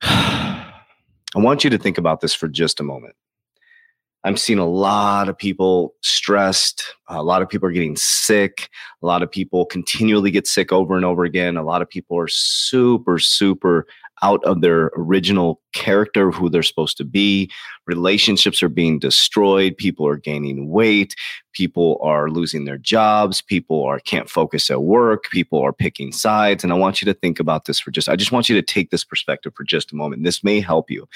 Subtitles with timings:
[0.02, 0.74] I
[1.34, 3.14] want you to think about this for just a moment.
[4.24, 6.82] I'm seeing a lot of people stressed.
[7.08, 8.68] A lot of people are getting sick.
[9.02, 11.56] A lot of people continually get sick over and over again.
[11.56, 13.86] A lot of people are super, super
[14.22, 17.50] out of their original character, who they're supposed to be.
[17.86, 19.76] Relationships are being destroyed.
[19.76, 21.14] People are gaining weight.
[21.52, 23.42] People are losing their jobs.
[23.42, 25.24] People are can't focus at work.
[25.30, 26.62] People are picking sides.
[26.62, 28.62] And I want you to think about this for just, I just want you to
[28.62, 30.24] take this perspective for just a moment.
[30.24, 31.08] This may help you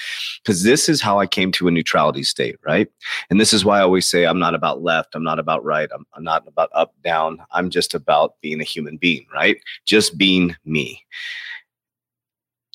[0.43, 2.89] because this is how I came to a neutrality state, right?
[3.29, 5.15] And this is why I always say I'm not about left.
[5.15, 5.89] I'm not about right.
[5.93, 7.39] I'm, I'm not about up, down.
[7.51, 9.57] I'm just about being a human being, right?
[9.85, 11.03] Just being me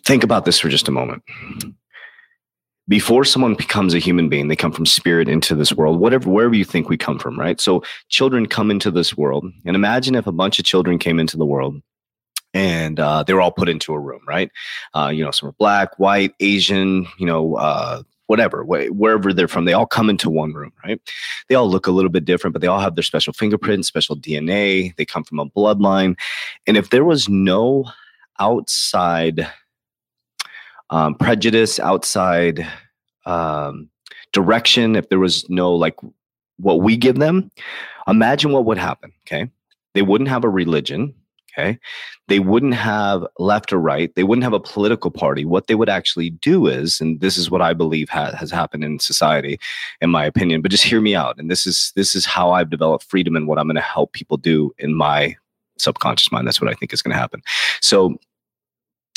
[0.09, 1.23] think about this for just a moment.
[2.89, 6.55] Before someone becomes a human being, they come from spirit into this world, whatever, wherever
[6.55, 7.61] you think we come from, right?
[7.61, 9.45] So children come into this world.
[9.67, 11.83] And imagine if a bunch of children came into the world
[12.55, 14.51] and uh, they were all put into a room, right?
[14.95, 19.67] Uh, you know, some are black, white, Asian, you know, uh, whatever, wherever they're from,
[19.67, 20.99] they all come into one room, right?
[21.51, 24.17] They all look a little bit different, but they all have their special fingerprints, special
[24.17, 24.97] DNA.
[24.97, 26.19] They come from a bloodline.
[26.67, 27.85] And if there was no
[28.39, 29.47] outside
[30.91, 32.67] um, prejudice, outside
[33.27, 33.89] um,
[34.33, 35.97] direction, if there was no like
[36.59, 37.51] what we give them,
[38.07, 39.13] imagine what would happen.
[39.27, 39.51] Okay.
[39.95, 41.15] They wouldn't have a religion.
[41.53, 41.79] Okay.
[42.29, 44.15] They wouldn't have left or right.
[44.15, 45.45] They wouldn't have a political party.
[45.45, 48.85] What they would actually do is, and this is what I believe ha- has happened
[48.85, 49.59] in society,
[50.01, 51.37] in my opinion, but just hear me out.
[51.39, 54.13] And this is, this is how I've developed freedom and what I'm going to help
[54.13, 55.37] people do in my
[55.79, 56.47] subconscious mind.
[56.47, 57.43] That's what I think is going to happen.
[57.81, 58.21] So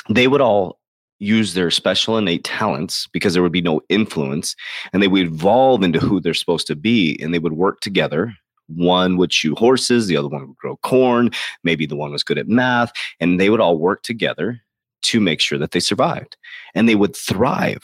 [0.10, 0.80] they would all
[1.22, 4.56] use their special innate talents because there would be no influence
[4.92, 8.34] and they would evolve into who they're supposed to be and they would work together.
[8.68, 11.30] One would shoot horses the other one would grow corn
[11.64, 14.62] maybe the one was good at math and they would all work together
[15.04, 16.38] to make sure that they survived
[16.74, 17.84] and they would thrive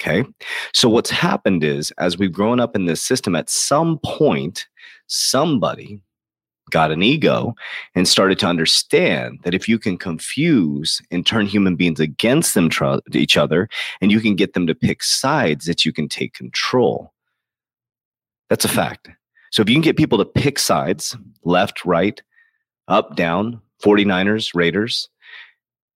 [0.00, 0.24] okay?
[0.72, 4.66] So what's happened is as we've grown up in this system at some point
[5.06, 6.00] somebody
[6.74, 7.54] got an ego
[7.94, 12.68] and started to understand that if you can confuse and turn human beings against them
[12.68, 13.68] tr- each other
[14.00, 17.12] and you can get them to pick sides that you can take control.
[18.50, 19.08] That's a fact.
[19.52, 22.20] So if you can get people to pick sides left right
[22.88, 25.08] up down 49ers raiders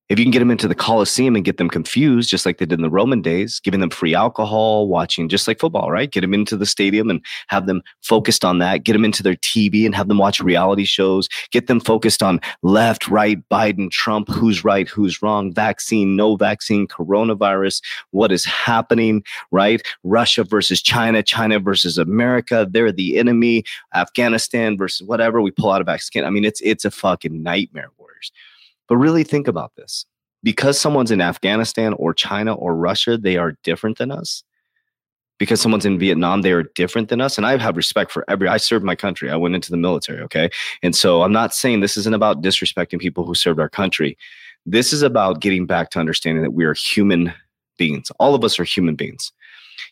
[0.08, 2.64] if you can get them into the Coliseum and get them confused, just like they
[2.64, 6.10] did in the Roman days, giving them free alcohol, watching just like football, right?
[6.10, 8.84] Get them into the stadium and have them focused on that.
[8.84, 11.28] Get them into their TV and have them watch reality shows.
[11.50, 16.86] Get them focused on left, right, Biden, Trump, who's right, who's wrong, vaccine, no vaccine,
[16.86, 19.82] coronavirus, what is happening, right?
[20.04, 22.66] Russia versus China, China versus America.
[22.70, 23.64] They're the enemy.
[23.94, 25.42] Afghanistan versus whatever.
[25.42, 26.24] We pull out of Afghanistan.
[26.24, 28.32] I mean, it's it's a fucking nightmare, warriors.
[28.88, 30.04] But really think about this.
[30.42, 34.44] Because someone's in Afghanistan or China or Russia, they are different than us.
[35.38, 37.36] Because someone's in Vietnam, they are different than us.
[37.36, 39.30] And I have respect for every, I served my country.
[39.30, 40.20] I went into the military.
[40.22, 40.50] Okay.
[40.82, 44.16] And so I'm not saying this isn't about disrespecting people who served our country.
[44.66, 47.32] This is about getting back to understanding that we are human
[47.76, 48.10] beings.
[48.18, 49.32] All of us are human beings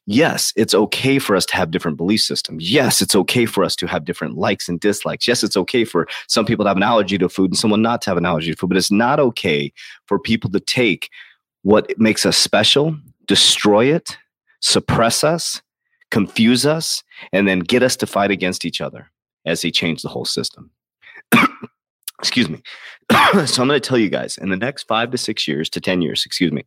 [0.07, 2.71] yes, it's okay for us to have different belief systems.
[2.71, 5.29] Yes, it's okay for us to have different likes and dislikes.
[5.29, 8.03] Yes, it's okay for some people to have an allergy to food and someone not
[8.03, 9.73] to have an allergy to food, but it's not okay
[10.07, 11.11] for people to take
[11.63, 14.17] what makes us special, destroy it,
[14.61, 15.61] suppress us,
[16.11, 17.03] confuse us,
[17.33, 19.11] and then get us to fight against each other
[19.45, 20.71] as they change the whole system.
[22.27, 22.61] excuse me.
[23.47, 25.81] so I'm going to tell you guys in the next five to six years to
[25.81, 26.65] 10 years, excuse me,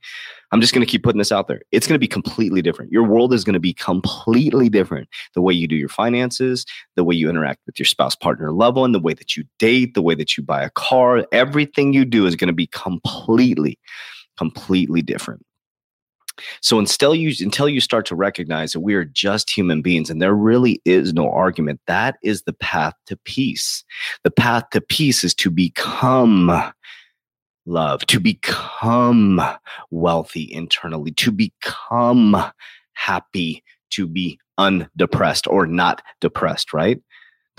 [0.51, 1.61] I'm just going to keep putting this out there.
[1.71, 2.93] It's going to be completely different.
[2.93, 5.09] Your world is going to be completely different.
[5.33, 6.65] The way you do your finances,
[6.95, 9.95] the way you interact with your spouse, partner, loved one, the way that you date,
[9.95, 13.77] the way that you buy a car, everything you do is going to be completely,
[14.37, 15.45] completely different.
[16.61, 20.21] So until you until you start to recognize that we are just human beings and
[20.21, 23.83] there really is no argument, that is the path to peace.
[24.23, 26.51] The path to peace is to become
[27.65, 29.41] love, to become
[29.91, 32.35] wealthy internally, to become
[32.93, 37.01] happy, to be undepressed or not depressed, right?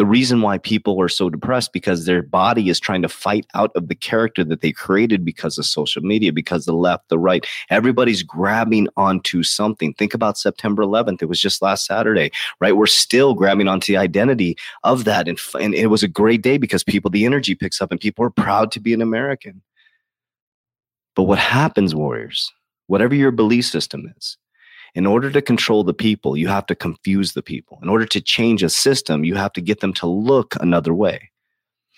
[0.00, 3.70] The reason why people are so depressed because their body is trying to fight out
[3.76, 7.46] of the character that they created because of social media because the left the right
[7.68, 9.92] everybody's grabbing onto something.
[9.92, 12.30] Think about september 11th it was just last saturday
[12.60, 12.78] right?
[12.78, 15.28] We're still grabbing onto the identity of that.
[15.28, 18.24] And, and it was a great day because people the energy picks up and people
[18.24, 19.60] are proud to be an american.
[21.14, 22.50] But what happens warriors
[22.86, 24.38] whatever your belief system is
[24.94, 27.78] in order to control the people, you have to confuse the people.
[27.82, 31.30] In order to change a system, you have to get them to look another way.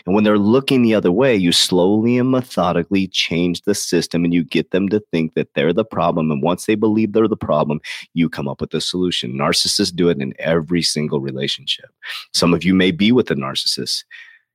[0.04, 4.34] And when they're looking the other way, you slowly and methodically change the system and
[4.34, 6.30] you get them to think that they're the problem.
[6.30, 7.80] And once they believe they're the problem,
[8.14, 9.34] you come up with a solution.
[9.34, 11.90] Narcissists do it in every single relationship.
[12.32, 14.04] Some of you may be with a narcissist.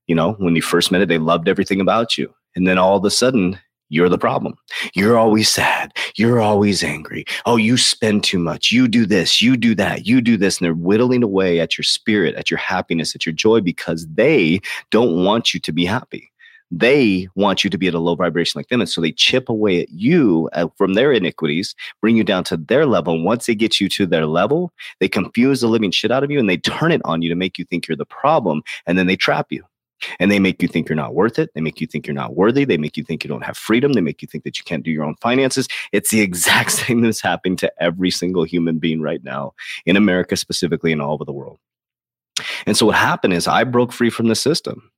[0.08, 2.34] You know, when you first met it, they loved everything about you.
[2.56, 4.56] And then all of a sudden, you're the problem.
[4.94, 5.94] You're always sad.
[6.16, 7.26] You're always angry.
[7.46, 8.72] Oh, you spend too much.
[8.72, 9.42] You do this.
[9.42, 10.06] You do that.
[10.06, 10.58] You do this.
[10.58, 14.60] And they're whittling away at your spirit, at your happiness, at your joy because they
[14.92, 16.32] don't want you to be happy.
[16.70, 18.82] They want you to be at a low vibration like them.
[18.82, 22.58] And so they chip away at you uh, from their iniquities, bring you down to
[22.58, 23.14] their level.
[23.14, 26.32] And once they get you to their level, they confuse the living shit out of
[26.32, 28.64] you and they turn it on you to make you think you're the problem.
[28.86, 29.64] And then they trap you.
[30.20, 31.50] And they make you think you're not worth it.
[31.54, 32.66] They make you think you're not worthy.
[32.66, 33.94] They make you think you don't have freedom.
[33.94, 35.68] They make you think that you can't do your own finances.
[35.92, 39.54] It's the exact same that's happening to every single human being right now
[39.86, 41.60] in America, specifically, and all over the world.
[42.66, 44.92] And so what happened is I broke free from the system.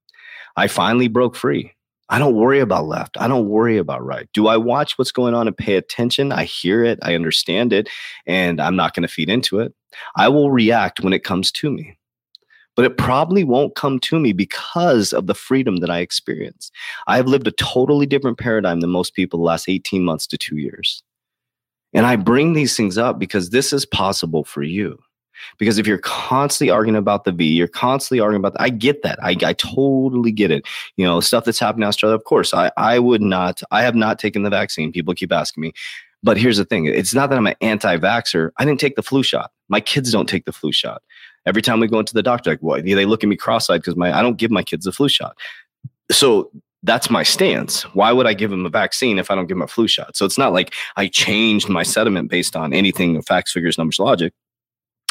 [0.57, 1.73] I finally broke free.
[2.09, 3.17] I don't worry about left.
[3.19, 4.27] I don't worry about right.
[4.33, 6.31] Do I watch what's going on and pay attention?
[6.31, 7.87] I hear it, I understand it,
[8.25, 9.73] and I'm not going to feed into it.
[10.15, 11.98] I will react when it comes to me
[12.79, 16.71] but it probably won't come to me because of the freedom that I experience.
[17.07, 20.37] I have lived a totally different paradigm than most people the last 18 months to
[20.37, 21.03] two years.
[21.93, 24.97] And I bring these things up because this is possible for you.
[25.57, 29.03] Because if you're constantly arguing about the V, you're constantly arguing about, the, I get
[29.03, 29.21] that.
[29.21, 30.65] I, I totally get it.
[30.95, 33.95] You know, stuff that's happening in Australia, of course, I, I would not, I have
[33.95, 34.93] not taken the vaccine.
[34.93, 35.73] People keep asking me.
[36.23, 38.51] But here's the thing it's not that I'm an anti vaxxer.
[38.57, 39.51] I didn't take the flu shot.
[39.69, 41.01] My kids don't take the flu shot.
[41.45, 42.83] Every time we go into the doctor, like, what?
[42.83, 45.35] They look at me cross-eyed because my I don't give my kids a flu shot.
[46.11, 46.51] So
[46.83, 47.83] that's my stance.
[47.93, 50.15] Why would I give them a vaccine if I don't give them a flu shot?
[50.15, 54.33] So it's not like I changed my sentiment based on anything facts, figures, numbers, logic.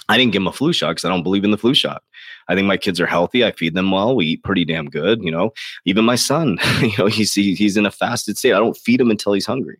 [0.08, 2.02] I didn't give them a flu shot because I don't believe in the flu shot.
[2.48, 3.44] I think my kids are healthy.
[3.44, 4.16] I feed them well.
[4.16, 5.22] We eat pretty damn good.
[5.22, 5.52] You know,
[5.84, 8.54] even my son, you know, he's he's in a fasted state.
[8.54, 9.78] I don't feed him until he's hungry.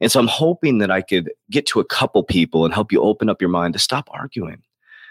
[0.00, 3.00] And so I'm hoping that I could get to a couple people and help you
[3.00, 4.62] open up your mind to stop arguing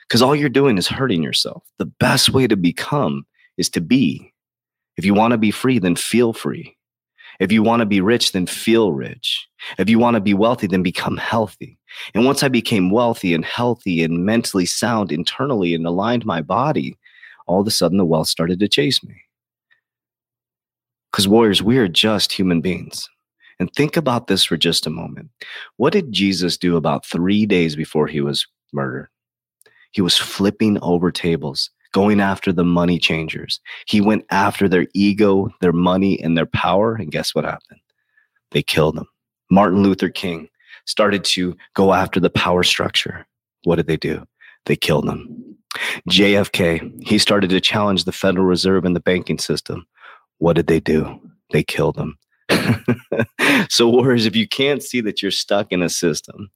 [0.07, 1.63] because all you're doing is hurting yourself.
[1.77, 3.25] The best way to become
[3.57, 4.33] is to be.
[4.97, 6.75] If you want to be free, then feel free.
[7.39, 9.45] If you want to be rich, then feel rich.
[9.77, 11.77] If you want to be wealthy, then become healthy.
[12.13, 16.97] And once I became wealthy and healthy and mentally sound internally and aligned my body,
[17.47, 19.15] all of a sudden the wealth started to chase me.
[21.11, 23.09] Because, warriors, we are just human beings.
[23.59, 25.29] And think about this for just a moment.
[25.77, 29.07] What did Jesus do about three days before he was murdered?
[29.95, 33.61] He was flipping over tables, going after the money changers.
[33.87, 36.95] He went after their ego, their money, and their power.
[36.95, 37.79] And guess what happened?
[38.51, 39.07] They killed them.
[39.49, 40.49] Martin Luther King
[40.85, 43.25] started to go after the power structure.
[43.63, 44.25] What did they do?
[44.65, 45.55] They killed them.
[46.09, 49.87] JFK, he started to challenge the Federal Reserve and the banking system.
[50.39, 51.21] What did they do?
[51.53, 52.17] They killed them.
[53.69, 56.51] so, warriors, if you can't see that you're stuck in a system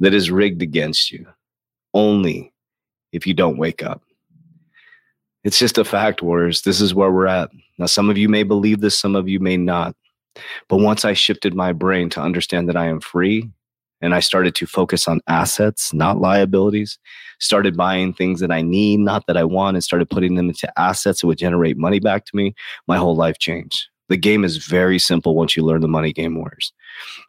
[0.00, 1.26] that is rigged against you,
[1.92, 2.50] only
[3.12, 4.02] if you don't wake up.
[5.44, 6.62] It's just a fact, Warriors.
[6.62, 7.50] This is where we're at.
[7.78, 9.94] Now, some of you may believe this, some of you may not.
[10.68, 13.48] But once I shifted my brain to understand that I am free
[14.00, 16.98] and I started to focus on assets, not liabilities,
[17.40, 20.72] started buying things that I need, not that I want, and started putting them into
[20.78, 22.54] assets that would generate money back to me,
[22.86, 23.86] my whole life changed.
[24.08, 26.72] The game is very simple once you learn the money game, Warriors.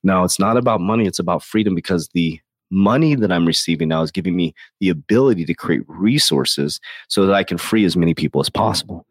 [0.04, 2.40] Now, it's not about money, it's about freedom because the
[2.72, 7.34] money that I'm receiving now is giving me the ability to create resources so that
[7.34, 9.06] I can free as many people as possible.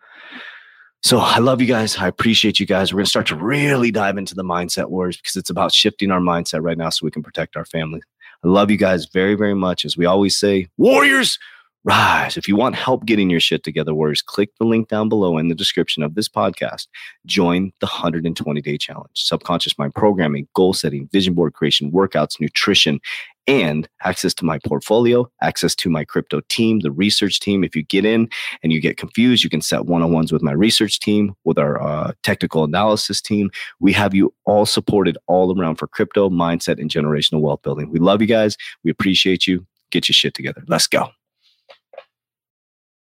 [1.03, 1.97] So I love you guys.
[1.97, 2.93] I appreciate you guys.
[2.93, 6.11] We're going to start to really dive into the mindset wars because it's about shifting
[6.11, 8.01] our mindset right now so we can protect our family.
[8.45, 9.85] I love you guys very, very much.
[9.85, 11.39] As we always say, Warriors,
[11.85, 12.37] rise.
[12.37, 15.49] If you want help getting your shit together, Warriors, click the link down below in
[15.49, 16.89] the description of this podcast.
[17.27, 19.11] Join the 120 day challenge.
[19.15, 23.01] Subconscious mind programming, goal setting, vision board creation, workouts, nutrition,
[23.49, 27.65] and access to my portfolio, access to my crypto team, the research team.
[27.65, 28.29] If you get in
[28.63, 31.59] and you get confused, you can set one on ones with my research team, with
[31.59, 33.51] our uh, technical analysis team.
[33.81, 37.91] We have you all supported all around for crypto, mindset, and generational wealth building.
[37.91, 38.57] We love you guys.
[38.85, 39.67] We appreciate you.
[39.91, 40.63] Get your shit together.
[40.69, 41.09] Let's go.